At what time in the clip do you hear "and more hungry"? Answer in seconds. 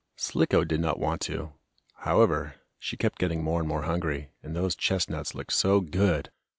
3.59-4.31